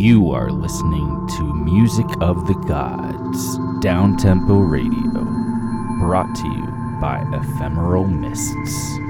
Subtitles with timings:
[0.00, 5.24] You are listening to Music of the Gods, Downtempo Radio,
[6.00, 9.09] brought to you by Ephemeral Mists.